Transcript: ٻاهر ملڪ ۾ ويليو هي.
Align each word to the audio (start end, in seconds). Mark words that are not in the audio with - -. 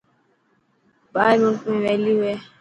ٻاهر 1.13 1.37
ملڪ 1.43 1.59
۾ 1.71 1.73
ويليو 1.85 2.17
هي. 2.27 2.35